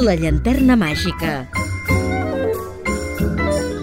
[0.00, 1.30] La llanterna màgica.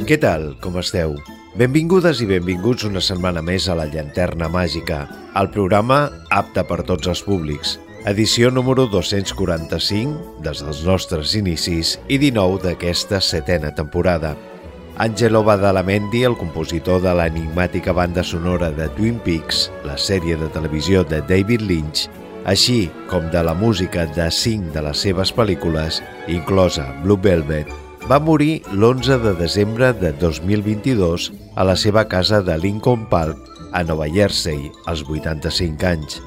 [0.09, 0.47] Què tal?
[0.63, 1.13] Com esteu?
[1.61, 5.03] Benvingudes i benvinguts una setmana més a La Llanterna Màgica,
[5.37, 5.99] el programa
[6.33, 7.75] apte per tots els públics.
[8.09, 14.33] Edició número 245 des dels nostres inicis i 19 d'aquesta setena temporada.
[14.97, 21.05] Angelo Badalamenti, el compositor de l'enigmàtica banda sonora de Twin Peaks, la sèrie de televisió
[21.05, 22.07] de David Lynch,
[22.47, 25.99] així com de la música de cinc de les seves pel·lícules,
[26.31, 27.67] inclosa Blue Velvet,
[28.07, 31.27] va morir l'11 de desembre de 2022
[31.59, 33.35] a la seva casa de Lincoln Park,
[33.75, 36.21] a Nova Jersey, als 85 anys.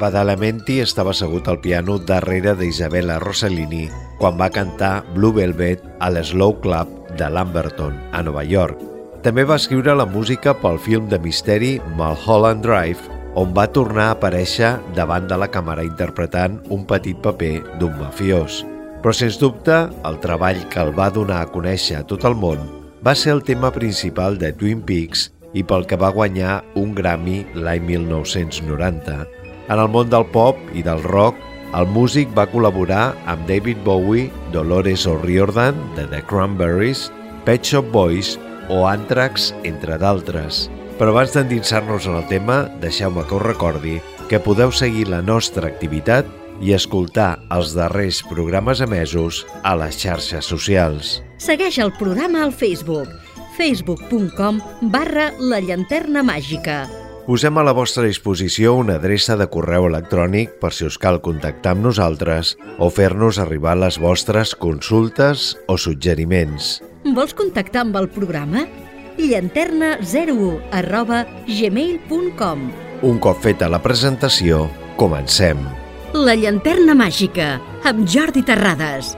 [0.00, 3.86] Badalamenti estava assegut al piano darrere d'Isabella Rossellini
[4.20, 8.80] quan va cantar Blue Velvet a l'Slow Club de Lamberton, a Nova York.
[9.24, 14.16] També va escriure la música pel film de misteri Mulholland Drive, on va tornar a
[14.16, 18.62] aparèixer davant de la càmera interpretant un petit paper d'un mafiós.
[19.04, 19.76] Però, sens dubte,
[20.08, 22.62] el treball que el va donar a conèixer a tot el món
[23.04, 27.42] va ser el tema principal de Twin Peaks i pel que va guanyar un Grammy
[27.54, 29.18] l'any 1990.
[29.68, 31.36] En el món del pop i del rock,
[31.76, 37.10] el músic va col·laborar amb David Bowie, Dolores O'Riordan, de The Cranberries,
[37.44, 38.38] Pet Shop Boys
[38.72, 40.66] o Anthrax, entre d'altres.
[40.96, 43.98] Però abans d'endinsar-nos en el tema, deixeu-me que us recordi
[44.30, 46.28] que podeu seguir la nostra activitat
[46.64, 51.20] i escoltar els darrers programes emesos a les xarxes socials.
[51.36, 53.12] Segueix el programa al Facebook
[53.56, 54.60] facebook.com
[54.92, 56.84] barra la llanterna màgica.
[57.26, 61.72] Posem a la vostra disposició una adreça de correu electrònic per si us cal contactar
[61.74, 66.76] amb nosaltres o fer-nos arribar les vostres consultes o suggeriments.
[67.16, 68.66] Vols contactar amb el programa?
[69.18, 72.70] Llanterna01 arroba gmail.com
[73.02, 75.60] Un cop feta la presentació, comencem.
[76.16, 79.12] La llanterna màgica, amb Jordi Terrades.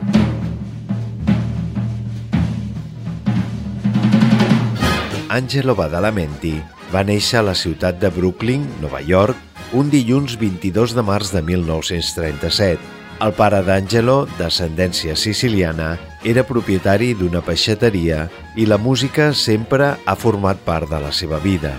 [5.29, 6.57] Angelo Badalamenti
[6.93, 9.37] va néixer a la ciutat de Brooklyn, Nova York,
[9.77, 12.98] un dilluns 22 de març de 1937.
[13.19, 20.61] El pare d'Angelo, d'ascendència siciliana, era propietari d'una peixateria i la música sempre ha format
[20.63, 21.73] part de la seva vida.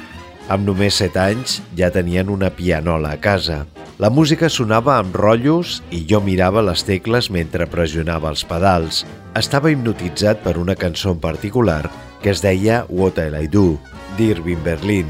[0.51, 3.61] Amb només 7 anys ja tenien una pianola a casa.
[4.03, 9.05] La música sonava amb rotllos i jo mirava les tecles mentre pressionava els pedals.
[9.39, 11.85] Estava hipnotitzat per una cançó en particular
[12.19, 13.77] que es deia What I Do,
[14.17, 15.07] d'Irving Berlin.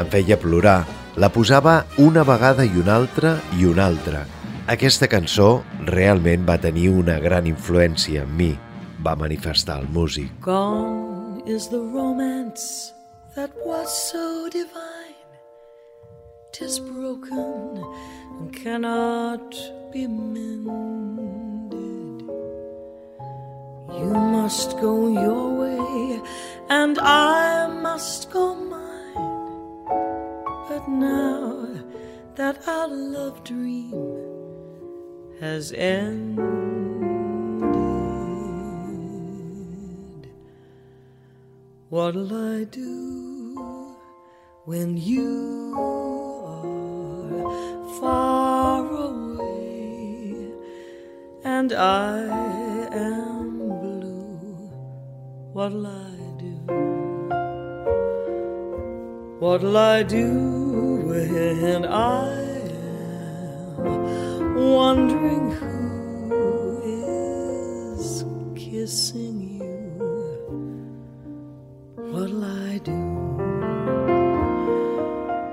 [0.00, 0.86] Em feia plorar.
[1.16, 4.24] La posava una vegada i una altra i una altra.
[4.66, 8.48] Aquesta cançó realment va tenir una gran influència en mi,
[8.98, 10.32] va manifestar el músic.
[10.42, 12.92] Gone is the romance
[13.36, 15.14] that was so divine.
[16.50, 17.78] Tis broken
[18.40, 19.54] and cannot
[19.92, 20.66] be mended.
[23.94, 26.20] You must go your way
[26.70, 29.86] and I must go mine.
[30.68, 31.68] But now
[32.34, 34.25] that our love dream
[35.40, 36.44] has ended,
[41.90, 43.96] what'll I do
[44.64, 45.74] when you
[46.46, 50.50] are far away
[51.44, 52.18] and I
[52.92, 54.70] am blue?
[55.52, 56.56] What'll I do?
[59.38, 62.45] What'll I do when I
[64.74, 66.80] wondering who
[67.98, 69.74] is kissing you?
[72.12, 72.92] What'll I do?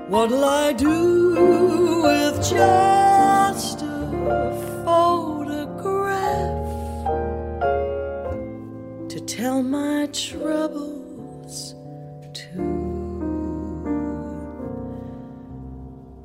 [0.08, 4.52] What'll I do with just a
[4.84, 6.70] photograph
[9.08, 11.74] to tell my troubles
[12.32, 12.58] to?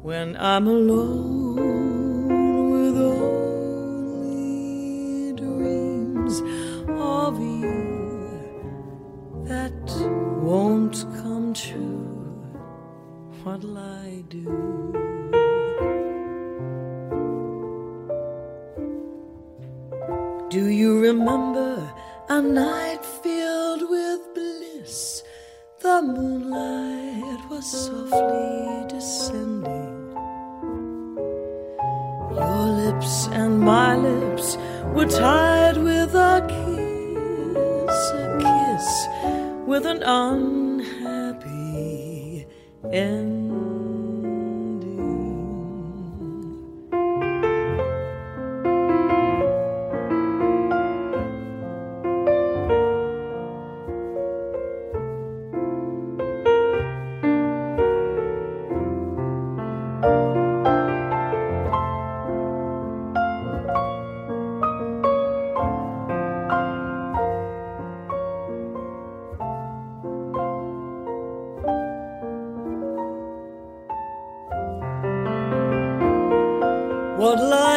[0.02, 1.79] When I'm alone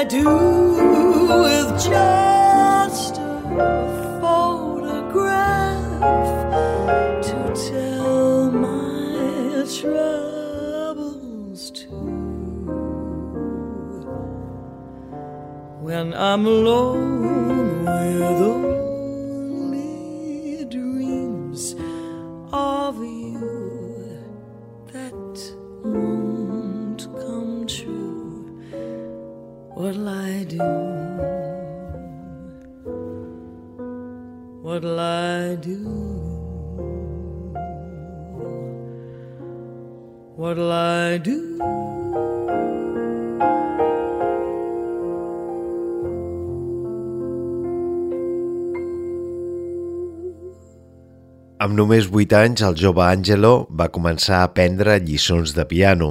[0.02, 6.00] I do with just a photograph
[7.22, 7.38] to
[7.70, 11.86] tell my troubles to?
[15.80, 17.11] When I'm alone
[51.72, 56.08] Amb només 8 anys, el jove Angelo va començar a aprendre lliçons de piano.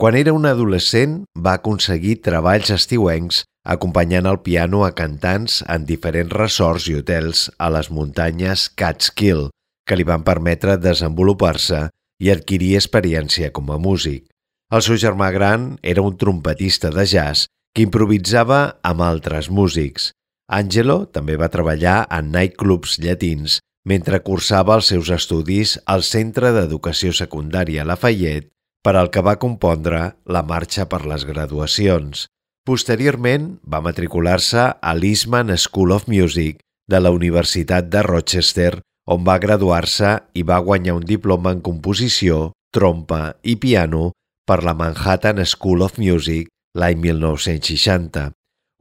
[0.00, 3.42] Quan era un adolescent, va aconseguir treballs estiuencs
[3.74, 9.50] acompanyant el piano a cantants en diferents resorts i hotels a les muntanyes Catskill,
[9.84, 11.82] que li van permetre desenvolupar-se
[12.24, 14.24] i adquirir experiència com a músic.
[14.72, 20.08] El seu germà gran era un trompetista de jazz que improvisava amb altres músics.
[20.48, 27.12] Angelo també va treballar en nightclubs llatins mentre cursava els seus estudis al Centre d'Educació
[27.16, 28.50] Secundària Lafayette,
[28.82, 32.26] per al que va compondre la marxa per les graduacions.
[32.66, 38.78] Posteriorment, va matricular-se a l'Eastman School of Music de la Universitat de Rochester,
[39.10, 44.12] on va graduar-se i va guanyar un diploma en composició, trompa i piano
[44.46, 46.48] per la Manhattan School of Music
[46.78, 48.30] l'any 1960.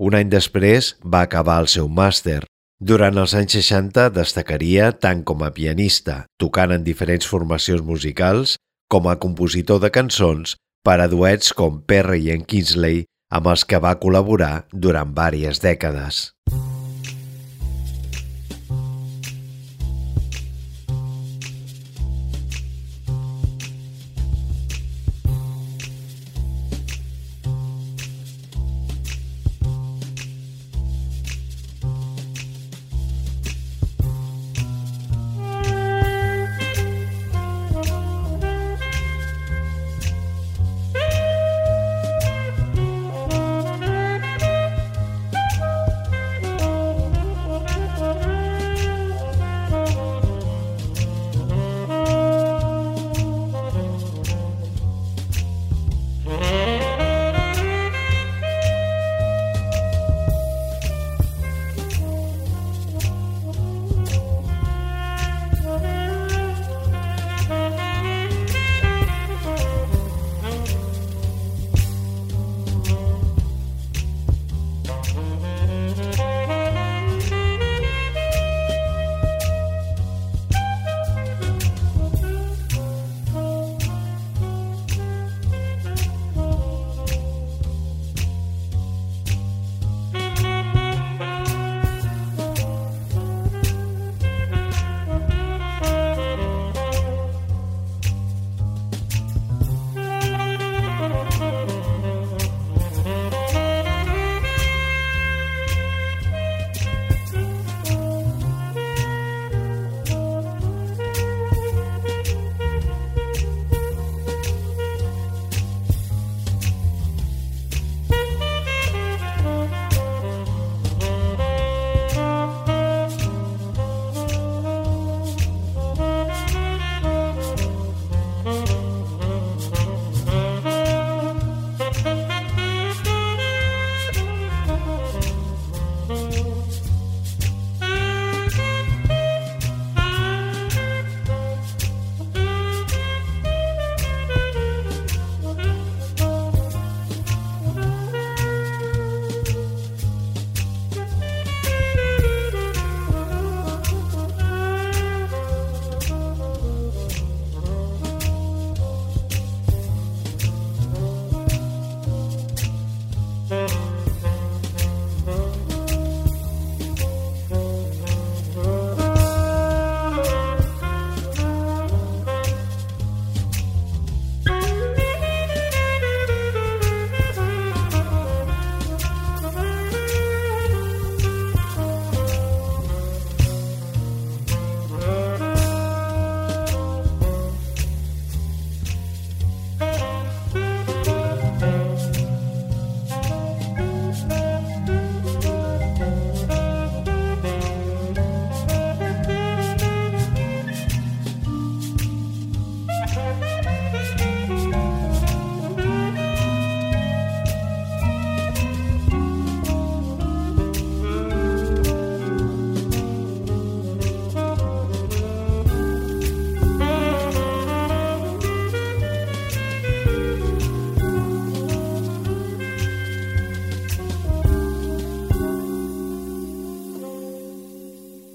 [0.02, 2.42] Un any després va acabar el seu màster.
[2.82, 8.56] Durant els anys 60 destacaria tant com a pianista, tocant en diferents formacions musicals,
[8.90, 13.68] com a compositor de cançons per a duets com Perry i en Kingsley, amb els
[13.70, 16.32] que va col·laborar durant vàries dècades.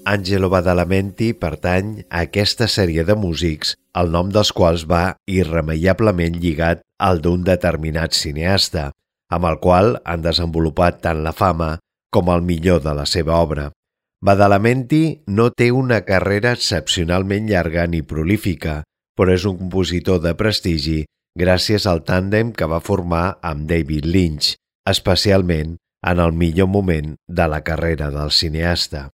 [0.07, 6.79] Angelo Badalamenti pertany a aquesta sèrie de músics, el nom dels quals va irremeiablement lligat
[7.03, 8.93] al d'un determinat cineasta,
[9.27, 11.73] amb el qual han desenvolupat tant la fama
[12.15, 13.65] com el millor de la seva obra.
[14.23, 18.77] Badalamenti no té una carrera excepcionalment llarga ni prolífica,
[19.11, 21.01] però és un compositor de prestigi
[21.37, 24.55] gràcies al tàndem que va formar amb David Lynch,
[24.87, 25.75] especialment
[26.07, 29.09] en el millor moment de la carrera del cineasta.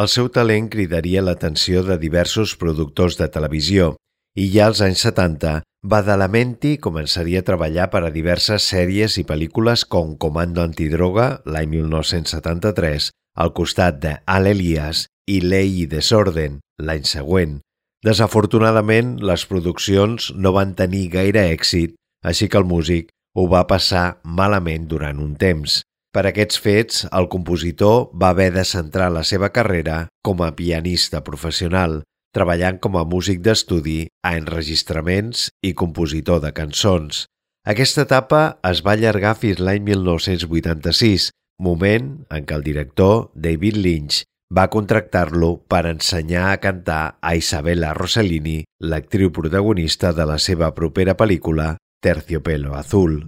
[0.00, 3.90] El seu talent cridaria l'atenció de diversos productors de televisió
[4.32, 9.84] i ja als anys 70 Badalamenti començaria a treballar per a diverses sèries i pel·lícules
[9.84, 17.04] com Comando Antidroga, l'any 1973, al costat de Al Elias i Lei i Desorden, l'any
[17.04, 17.58] següent.
[18.06, 24.22] Desafortunadament, les produccions no van tenir gaire èxit, així que el músic ho va passar
[24.24, 25.82] malament durant un temps.
[26.12, 31.22] Per aquests fets, el compositor va haver de centrar la seva carrera com a pianista
[31.24, 32.02] professional,
[32.36, 37.24] treballant com a músic d'estudi a enregistraments i compositor de cançons.
[37.64, 41.30] Aquesta etapa es va allargar fins l'any 1986,
[41.64, 44.20] moment en què el director, David Lynch,
[44.52, 51.16] va contractar-lo per ensenyar a cantar a Isabella Rossellini, l'actriu protagonista de la seva propera
[51.16, 53.22] pel·lícula Terciopelo Azul.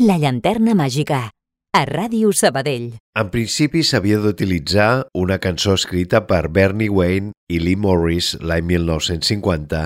[0.00, 1.16] La llanterna màgica,
[1.76, 2.94] a Ràdio Sabadell.
[3.20, 9.82] En principi s'havia d'utilitzar una cançó escrita per Bernie Wayne i Lee Morris l'any 1950,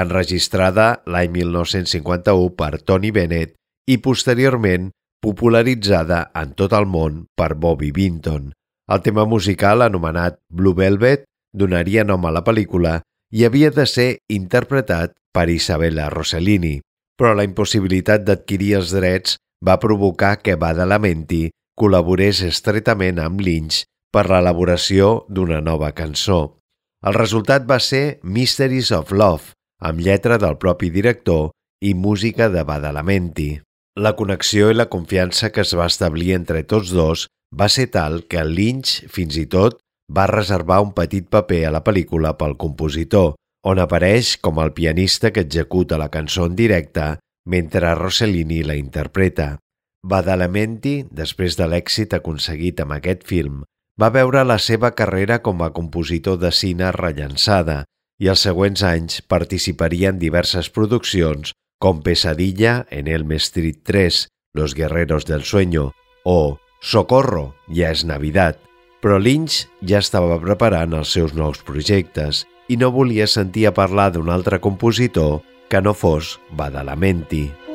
[0.00, 3.52] enregistrada l'any 1951 per Tony Bennett
[3.92, 4.86] i posteriorment
[5.20, 8.54] popularitzada en tot el món per Bobby Vinton.
[8.88, 13.02] El tema musical, anomenat Blue Velvet, donaria nom a la pel·lícula
[13.36, 16.78] i havia de ser interpretat per Isabella Rossellini,
[17.20, 21.48] però la impossibilitat d'adquirir els drets va provocar que Badalamenti
[21.78, 23.84] col·laborés estretament amb Lynch
[24.14, 26.58] per l'elaboració d'una nova cançó.
[27.06, 31.50] El resultat va ser Mysteries of Love, amb lletra del propi director
[31.84, 33.50] i música de Badalamenti.
[33.98, 38.24] La connexió i la confiança que es va establir entre tots dos va ser tal
[38.30, 39.78] que Lynch, fins i tot,
[40.10, 43.34] va reservar un petit paper a la pel·lícula pel compositor,
[43.66, 47.16] on apareix com el pianista que executa la cançó en directe
[47.48, 49.56] mentre Rossellini la interpreta.
[50.04, 53.64] Badalamenti, després de l'èxit aconseguit amb aquest film,
[53.98, 57.82] va veure la seva carrera com a compositor de cine rellançada
[58.22, 64.74] i els següents anys participaria en diverses produccions com Pesadilla en Elm Street 3, Los
[64.74, 65.92] Guerreros del Sueño
[66.24, 68.58] o Socorro, ja és Navidad.
[69.02, 74.10] Però Lynch ja estava preparant els seus nous projectes i no volia sentir a parlar
[74.12, 77.67] d'un altre compositor que no fos Badalamenti.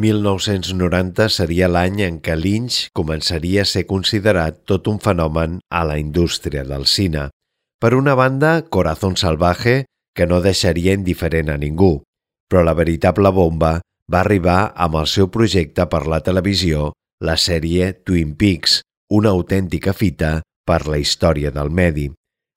[0.00, 5.98] 1990 seria l'any en què Lynch començaria a ser considerat tot un fenomen a la
[6.00, 7.28] indústria del cine.
[7.80, 9.84] Per una banda, Corazón Salvaje,
[10.16, 12.02] que no deixaria indiferent a ningú,
[12.48, 13.78] però la veritable bomba
[14.10, 18.80] va arribar amb el seu projecte per la televisió, la sèrie Twin Peaks,
[19.14, 22.08] una autèntica fita per la història del medi.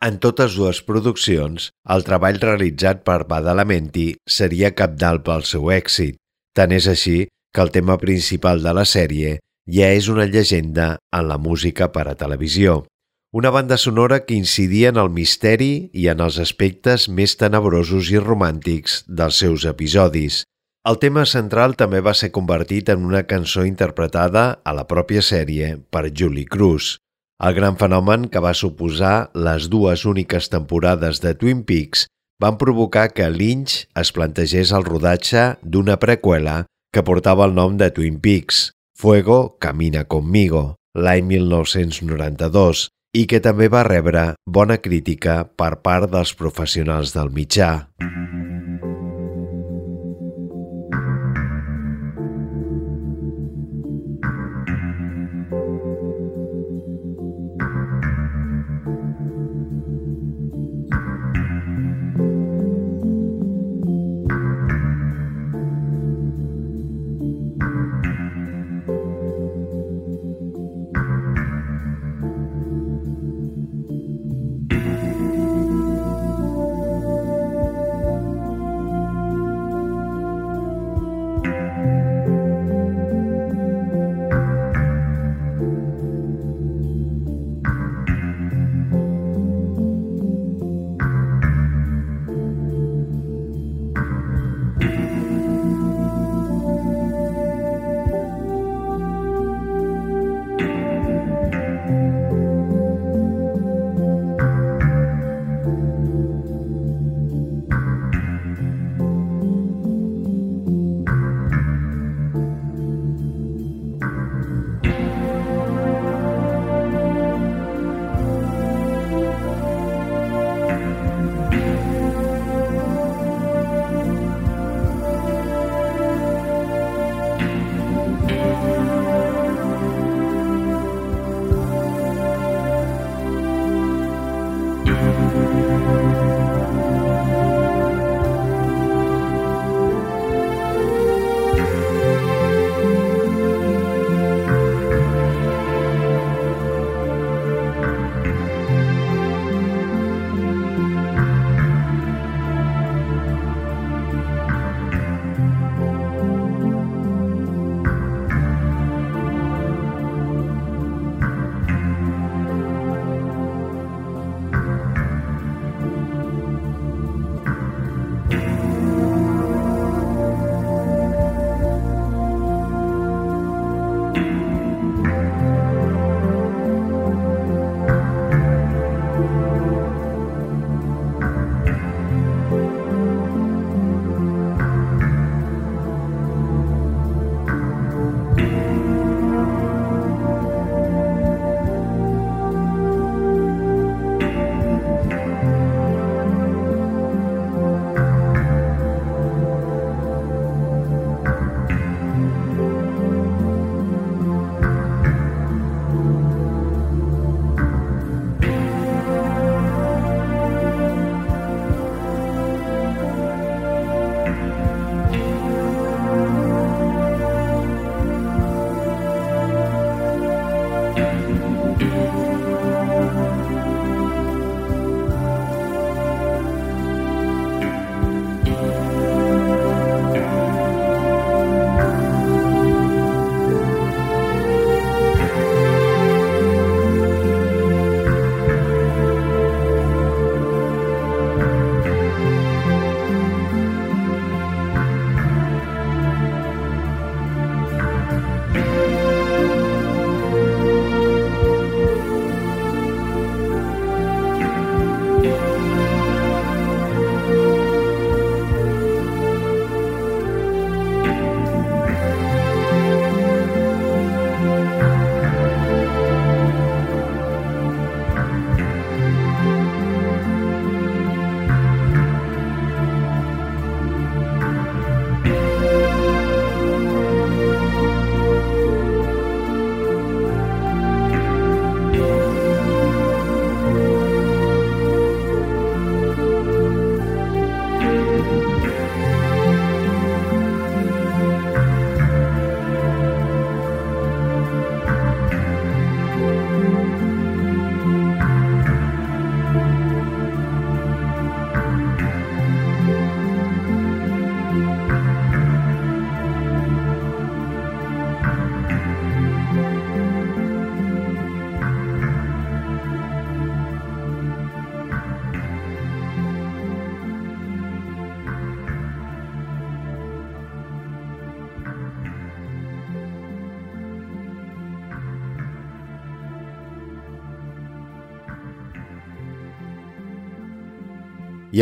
[0.04, 6.18] En totes dues produccions, el treball realitzat per Badalamenti seria capdalt pel seu èxit.
[6.54, 9.38] Tant és així que el tema principal de la sèrie
[9.78, 12.84] ja és una llegenda en la música per a televisió.
[13.34, 18.20] Una banda sonora que incidia en el misteri i en els aspectes més tenebrosos i
[18.22, 20.44] romàntics dels seus episodis.
[20.86, 25.78] El tema central també va ser convertit en una cançó interpretada a la pròpia sèrie
[25.90, 26.98] per Julie Cruz.
[27.42, 32.06] El gran fenomen que va suposar les dues úniques temporades de Twin Peaks
[32.44, 37.88] van provocar que Lynch es plantegés el rodatge d'una preqüela que portava el nom de
[37.96, 38.66] Twin Peaks,
[39.00, 46.36] Fuego Camina Conmigo, l'any 1992, i que també va rebre bona crítica per part dels
[46.36, 47.72] professionals del mitjà.
[48.02, 48.53] Mm -hmm.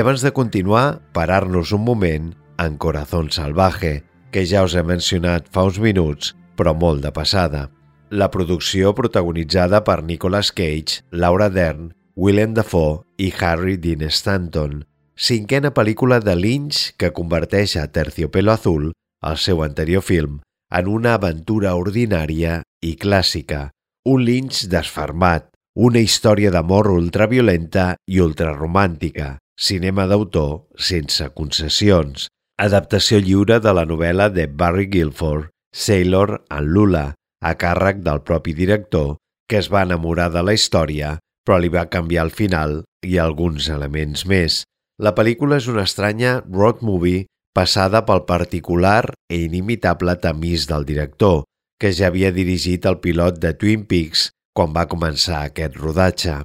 [0.01, 5.61] Abans de continuar, parar-nos un moment en Corazón Salvaje, que ja us he mencionat fa
[5.67, 7.67] uns minuts, però molt de passada.
[8.09, 14.81] La producció protagonitzada per Nicolas Cage, Laura Dern, Willem Dafoe i Harry Dean Stanton,
[15.13, 18.89] cinquena pel·lícula de Lynch que converteix a Terciopelo Azul,
[19.21, 23.69] el seu anterior film, en una aventura ordinària i clàssica,
[24.09, 33.59] un Lynch desfermat, una història d'amor ultraviolenta i ultraromàntica, cinema d'autor sense concessions, adaptació lliure
[33.61, 39.61] de la novel·la de Barry Guilford, Sailor and Lula, a càrrec del propi director, que
[39.61, 44.25] es va enamorar de la història, però li va canviar el final i alguns elements
[44.29, 44.61] més.
[45.01, 51.43] La pel·lícula és una estranya road movie passada pel particular e inimitable tamís del director,
[51.81, 56.41] que ja havia dirigit el pilot de Twin Peaks quan va començar aquest rodatge.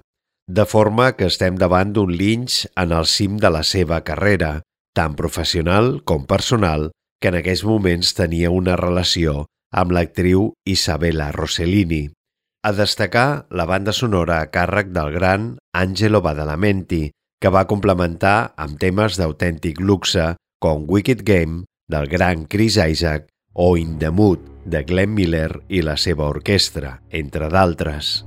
[0.49, 4.61] De forma que estem davant d'un Lynch en el cim de la seva carrera,
[4.95, 12.05] tant professional com personal, que en aquells moments tenia una relació amb l'actriu Isabella Rossellini.
[12.63, 17.11] A destacar la banda sonora a càrrec del gran Angelo Badalamenti,
[17.43, 20.33] que va complementar amb temes d'autèntic luxe
[20.63, 25.83] com Wicked Game del gran Chris Isaac o In the Mood de Glenn Miller i
[25.83, 28.23] la seva orquestra, entre d'altres.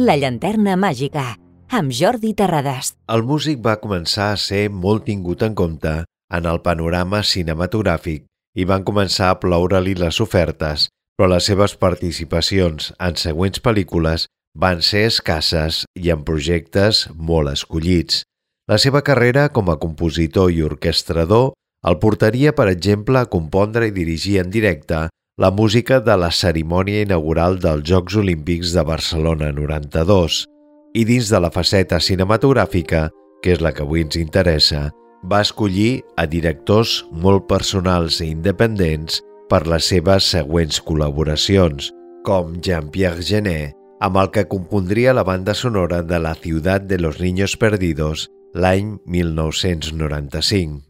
[0.00, 1.34] La llanterna màgica,
[1.76, 2.94] amb Jordi Terrades.
[3.12, 5.92] El músic va començar a ser molt tingut en compte
[6.38, 8.24] en el panorama cinematogràfic
[8.56, 10.86] i van començar a ploure-li les ofertes,
[11.18, 14.24] però les seves participacions en següents pel·lícules
[14.64, 18.22] van ser escasses i en projectes molt escollits.
[18.72, 21.50] La seva carrera com a compositor i orquestrador
[21.84, 27.00] el portaria, per exemple, a compondre i dirigir en directe la música de la cerimònia
[27.00, 30.42] inaugural dels Jocs Olímpics de Barcelona 92
[31.00, 33.06] i dins de la faceta cinematogràfica,
[33.40, 34.90] que és la que avui ens interessa,
[35.24, 41.88] va escollir a directors molt personals i independents per les seves següents col·laboracions,
[42.28, 43.72] com Jean-Pierre Genet,
[44.04, 48.98] amb el que compondria la banda sonora de La ciutat de los niños perdidos l'any
[49.06, 50.89] 1995.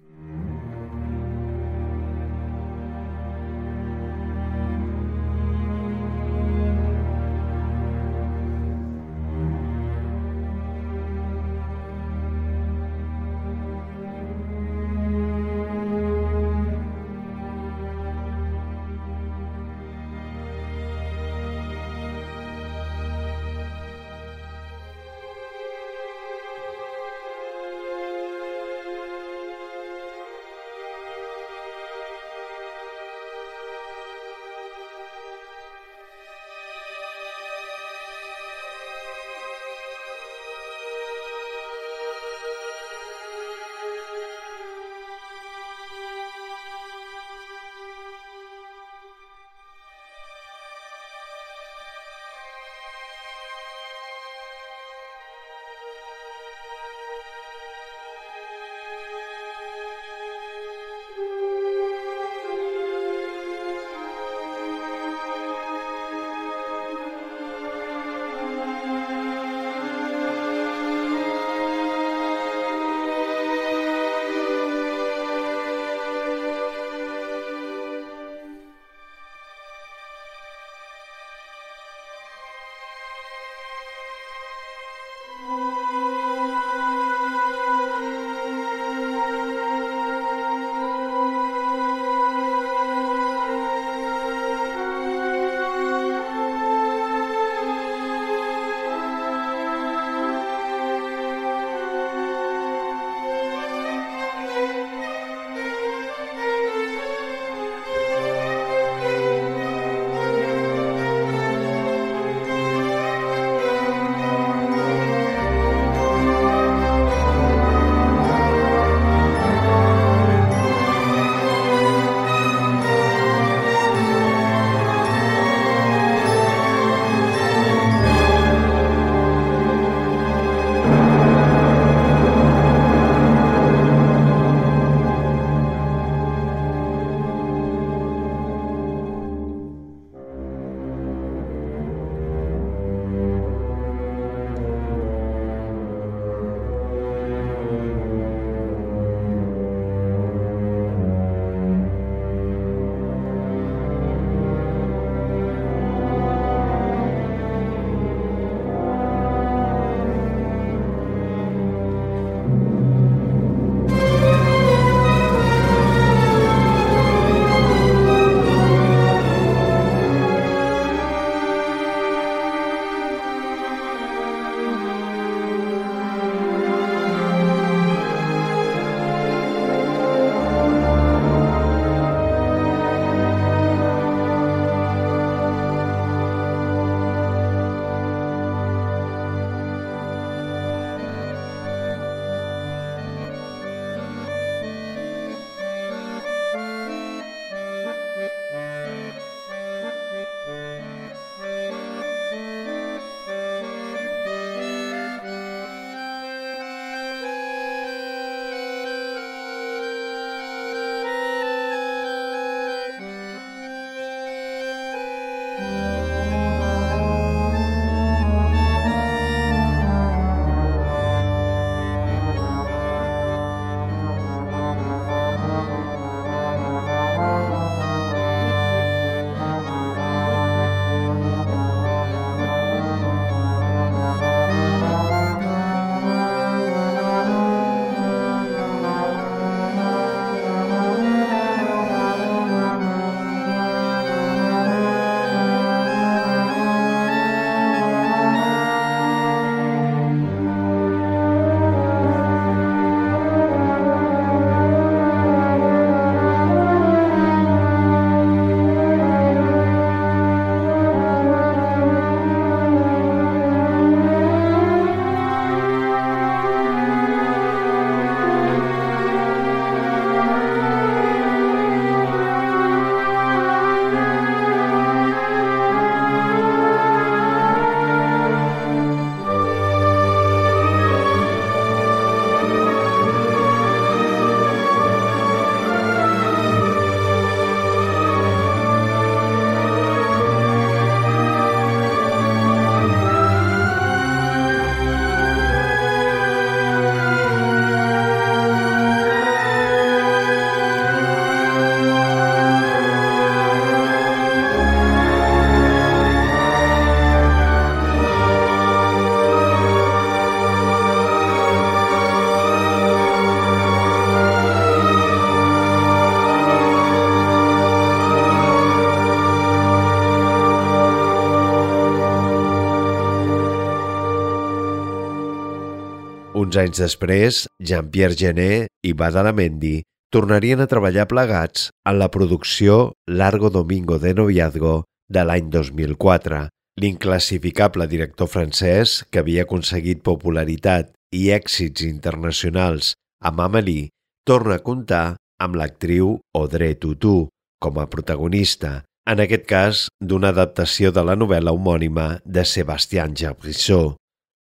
[326.50, 333.52] Uns anys després, Jean-Pierre Genet i Badalamenti tornarien a treballar plegats en la producció Largo
[333.54, 334.72] Domingo de Noviazgo
[335.06, 336.40] de l'any 2004.
[336.82, 343.92] L'inclassificable director francès, que havia aconseguit popularitat i èxits internacionals amb Amélie,
[344.26, 345.04] torna a comptar
[345.38, 347.28] amb l'actriu Audrey Tautou
[347.62, 353.99] com a protagonista, en aquest cas d'una adaptació de la novel·la homònima de Sébastien Jabrissot.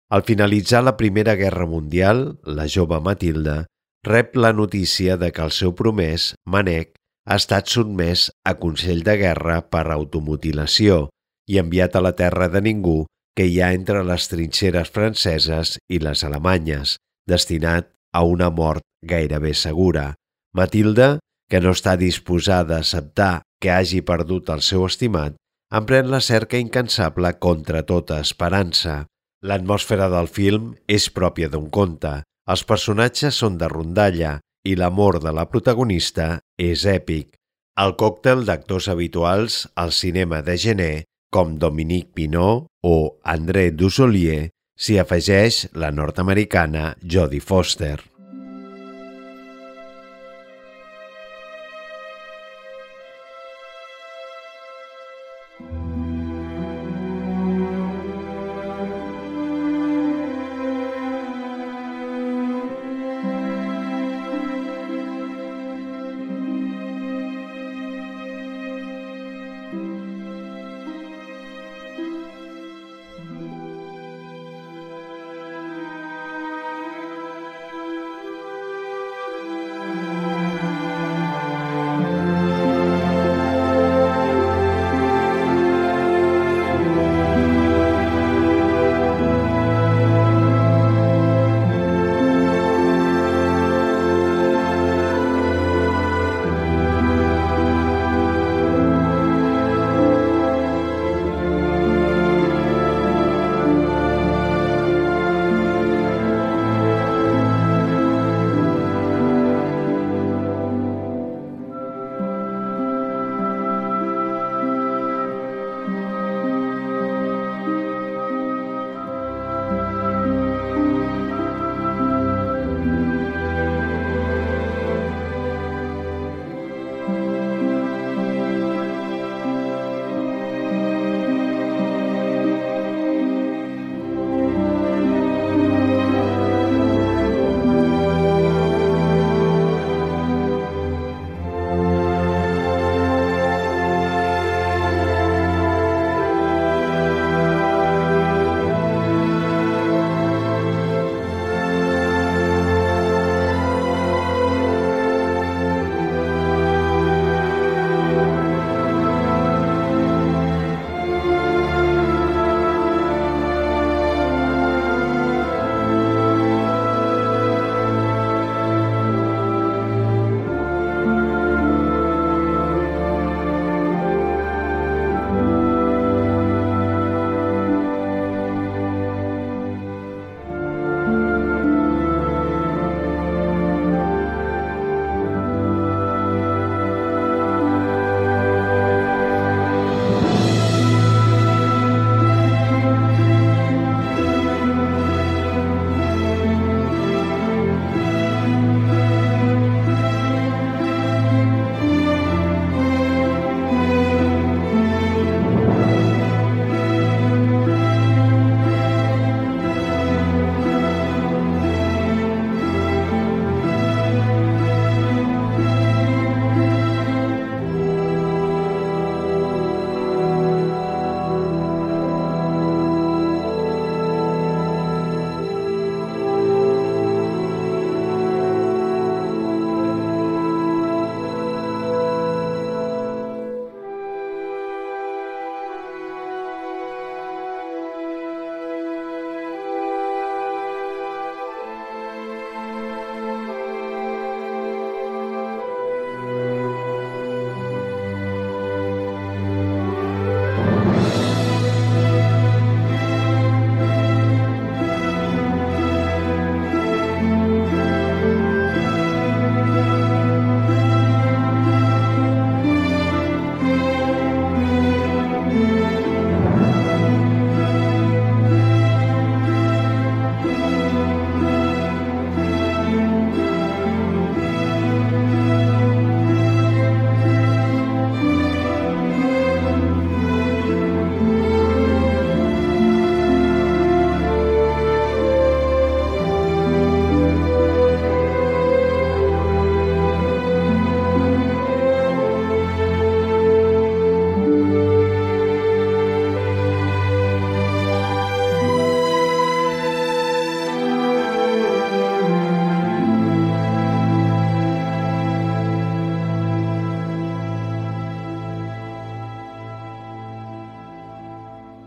[0.08, 3.64] Al finalitzar la Primera Guerra Mundial, la jove Matilda
[4.04, 6.92] rep la notícia de que el seu promès, Manec,
[7.26, 11.08] ha estat sotmès a Consell de Guerra per automutilació
[11.50, 13.00] i enviat a la terra de ningú
[13.36, 16.94] que hi ha entre les trinxeres franceses i les alemanyes,
[17.26, 20.14] destinat a una mort gairebé segura.
[20.54, 21.18] Matilda,
[21.50, 25.34] que no està disposada a acceptar que hagi perdut el seu estimat,
[25.74, 29.02] emprèn la cerca incansable contra tota esperança.
[29.42, 32.22] L'atmosfera del film és pròpia d'un conte.
[32.48, 37.36] Els personatges són de rondalla i l'amor de la protagonista és èpic.
[37.76, 40.92] El còctel d'actors habituals al cinema de Gené,
[41.30, 47.98] com Dominique Pinot o André Dussolier, s'hi afegeix la nord-americana Jodie Foster.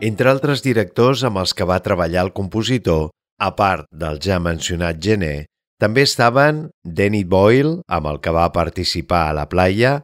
[0.09, 4.97] Entre altres directors amb els que va treballar el compositor, a part del ja mencionat
[5.05, 5.45] Gené,
[5.79, 9.99] també estaven Danny Boyle, amb el que va participar a La Playa,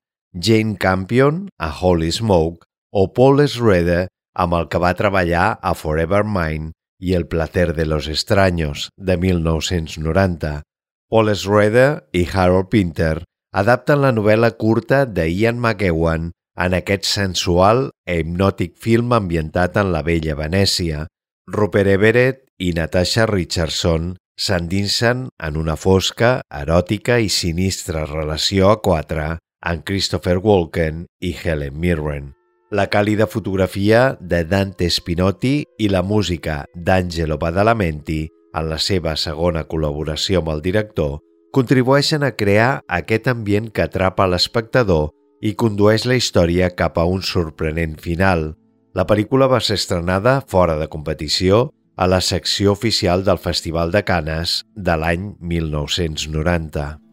[0.47, 6.21] Jane Campion, a Holy Smoke, o Paul Schroeder, amb el que va treballar a Forever
[6.27, 10.61] Mine i El placer de los extraños, de 1990.
[11.09, 13.23] Paul Schroeder i Harold Pinter
[13.55, 19.91] adapten la novel·la curta de Ian McEwan en aquest sensual e hipnòtic film ambientat en
[19.93, 21.05] la vella Venècia.
[21.51, 29.27] Rupert Everett i Natasha Richardson s'endinsen en una fosca, eròtica i sinistra relació a quatre
[29.65, 32.33] amb Christopher Walken i Helen Mirren.
[32.71, 38.25] La càlida fotografia de Dante Spinotti i la música d'Angelo Badalamenti
[38.55, 41.19] en la seva segona col·laboració amb el director,
[41.55, 45.11] contribueixen a crear aquest ambient que atrapa l'espectador
[45.45, 48.53] i condueix la història cap a un sorprenent final.
[48.97, 54.01] La pel·lícula va ser estrenada fora de competició a la secció oficial del Festival de
[54.07, 57.04] Canes de l'any 1990.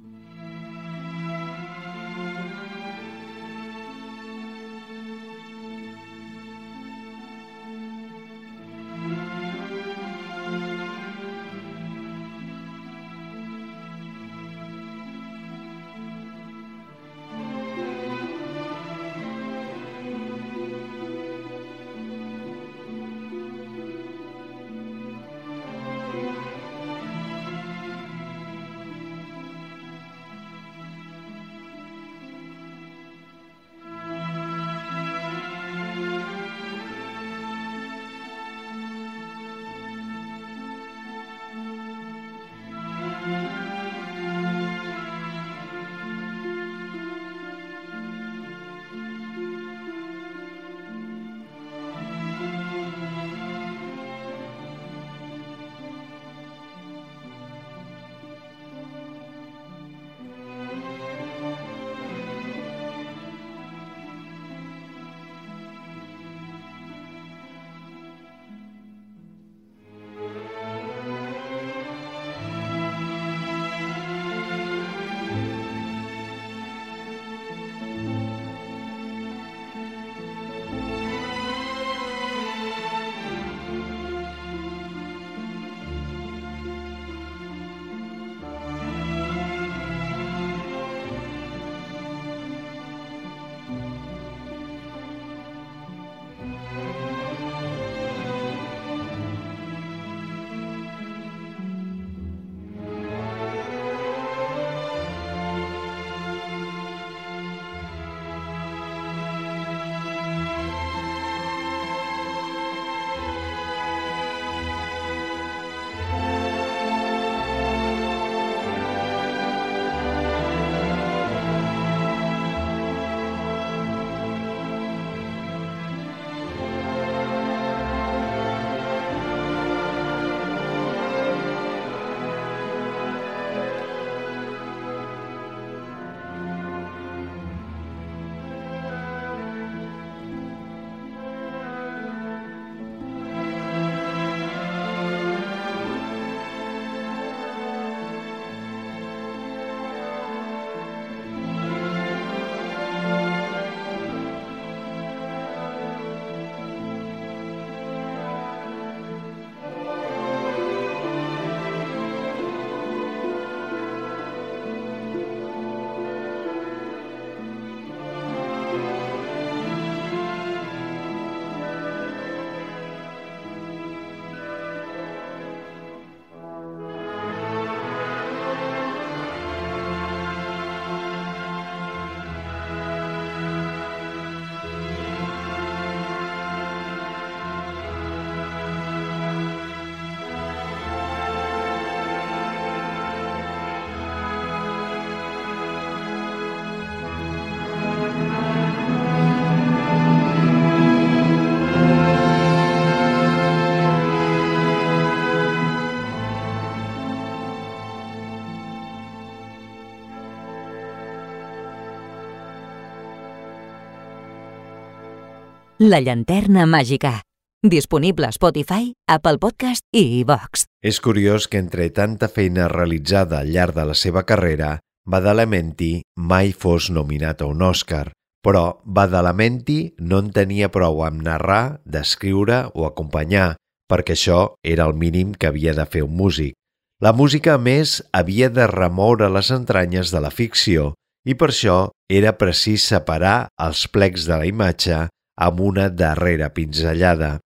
[215.83, 217.25] La llanterna màgica.
[217.67, 220.69] Disponible a Spotify, Apple Podcast i iVox.
[220.79, 226.53] És curiós que entre tanta feina realitzada al llarg de la seva carrera, Badalamenti mai
[226.55, 228.13] fos nominat a un Oscar,
[228.47, 233.57] però Badalamenti no en tenia prou amb narrar, descriure o acompanyar,
[233.91, 236.55] perquè això era el mínim que havia de fer un músic.
[237.03, 240.93] La música, a més, havia de remoure les entranyes de la ficció
[241.27, 245.01] i per això era precís separar els plecs de la imatge
[245.37, 247.39] amb una darrera pinzellada.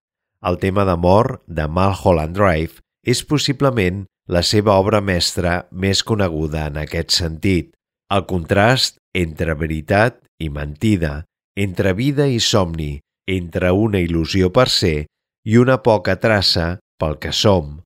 [0.47, 6.80] El tema d'amor de Mulholland Drive és possiblement la seva obra mestra més coneguda en
[6.82, 7.72] aquest sentit.
[8.11, 11.24] El contrast entre veritat i mentida,
[11.57, 15.07] entre vida i somni, entre una il·lusió per ser
[15.47, 17.78] i una poca traça pel que som.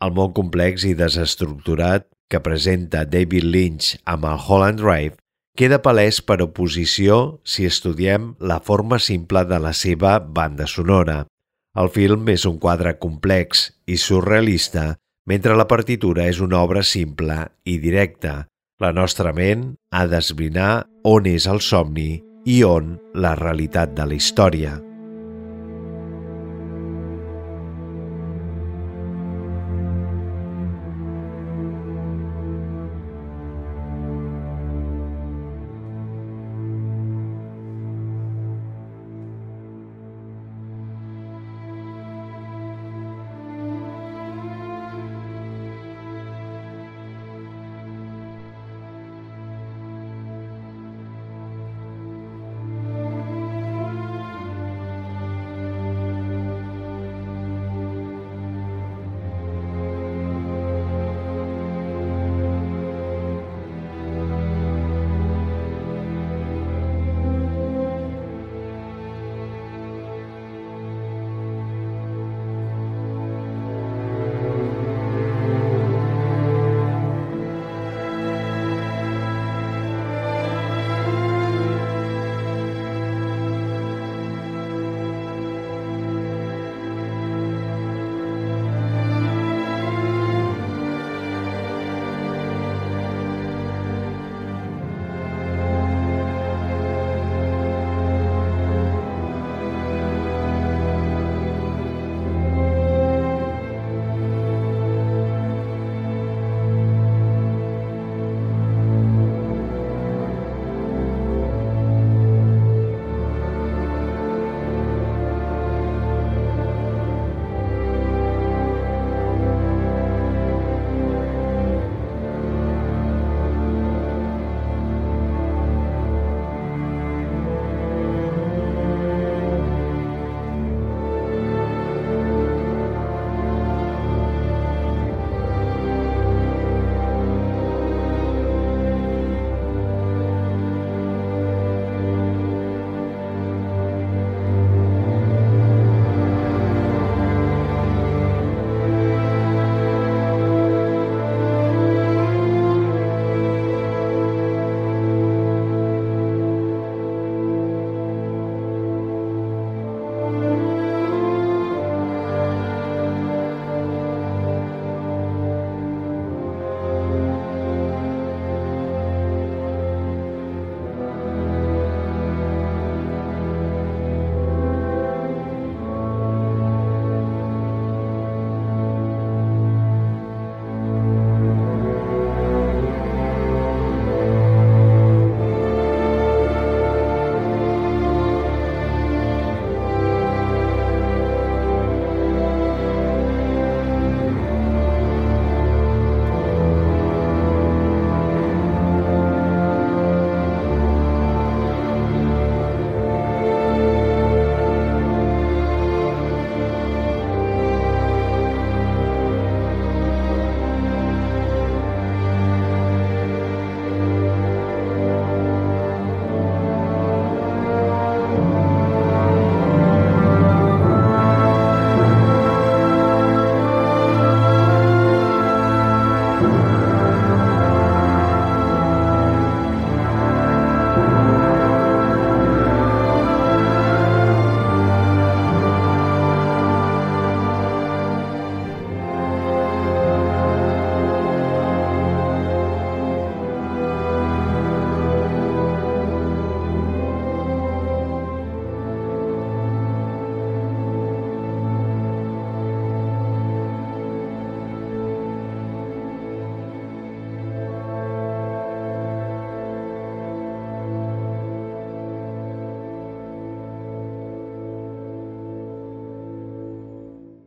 [0.00, 5.18] El món complex i desestructurat que presenta David Lynch amb el Holland Drive
[5.60, 11.26] queda palès per oposició si estudiem la forma simple de la seva banda sonora.
[11.76, 14.94] El film és un quadre complex i surrealista,
[15.28, 18.46] mentre la partitura és una obra simple i directa,
[18.80, 24.16] la nostra ment ha d'esbrinar on és el somni i on la realitat de la
[24.16, 24.78] història.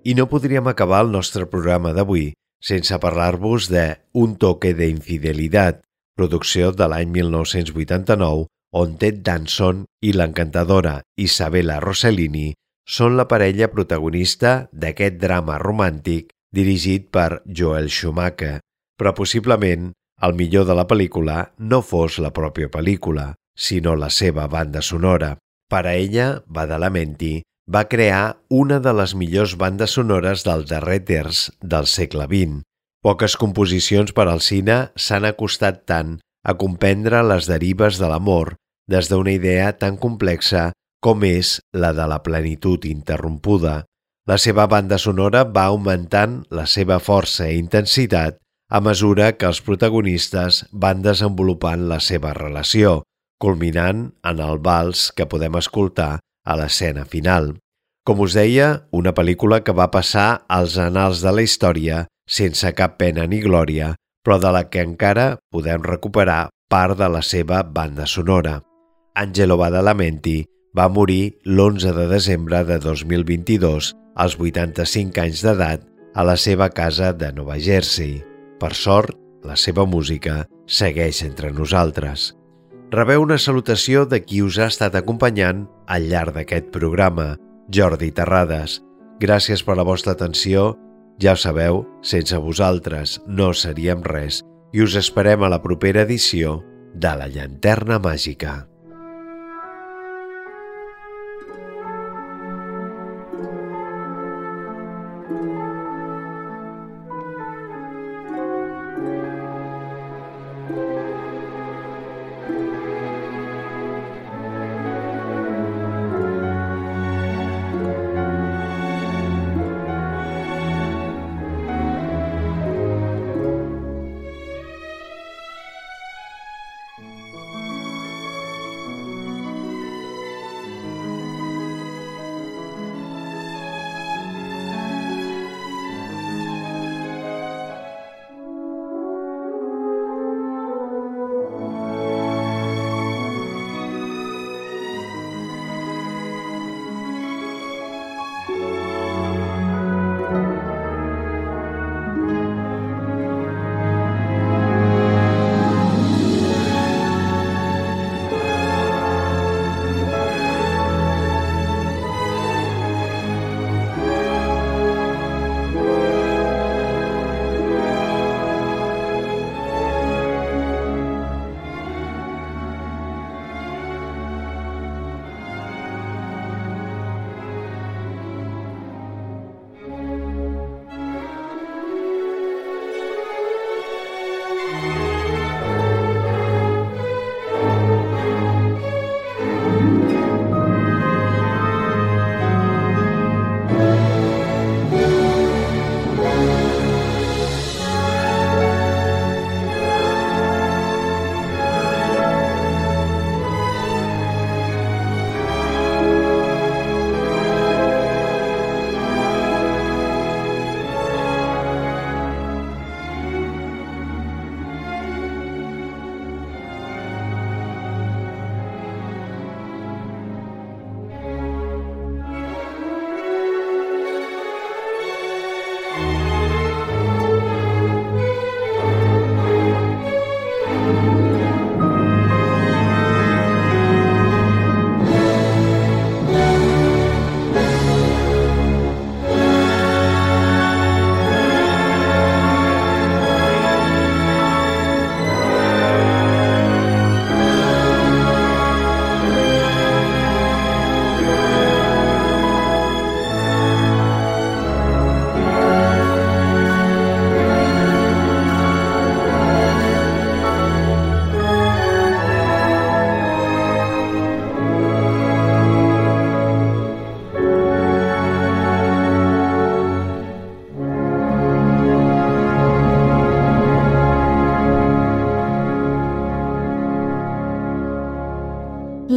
[0.04, 2.34] I no podríem acabar el nostre programa d'avui
[2.64, 5.82] sense parlar-vos de Un toque de infidelitat,
[6.16, 12.51] producció de l'any 1989, on Ted Danson i l'encantadora Isabella Rossellini
[12.84, 18.60] són la parella protagonista d'aquest drama romàntic dirigit per Joel Schumacher,
[18.99, 19.91] però possiblement
[20.24, 25.38] el millor de la pel·lícula no fos la pròpia pel·lícula, sinó la seva banda sonora.
[25.72, 31.49] Per a ella, Badalamenti va crear una de les millors bandes sonores del darrer terç
[31.61, 32.61] del segle XX.
[33.03, 38.55] Poques composicions per al cine s'han acostat tant a comprendre les derives de l'amor
[38.91, 40.72] des d'una idea tan complexa
[41.03, 43.84] com és la de la plenitud interrompuda.
[44.28, 48.39] La seva banda sonora va augmentant la seva força i intensitat
[48.72, 53.01] a mesura que els protagonistes van desenvolupant la seva relació,
[53.39, 57.56] culminant en el vals que podem escoltar a l'escena final.
[58.04, 62.98] Com us deia, una pel·lícula que va passar als anals de la història sense cap
[63.00, 68.08] pena ni glòria, però de la que encara podem recuperar part de la seva banda
[68.08, 68.60] sonora.
[69.16, 70.44] Angelo Badalamenti
[70.76, 75.84] va morir l'11 de desembre de 2022 als 85 anys d'edat
[76.14, 78.22] a la seva casa de Nova Jersey.
[78.60, 82.32] Per sort, la seva música segueix entre nosaltres.
[82.94, 87.32] Rebeu una salutació de qui us ha estat acompanyant al llarg d'aquest programa,
[87.74, 88.76] Jordi Terrades.
[89.18, 90.76] Gràcies per la vostra atenció.
[91.18, 96.60] Ja ho sabeu, sense vosaltres no seríem res i us esperem a la propera edició
[96.94, 98.68] de La Llanterna Màgica.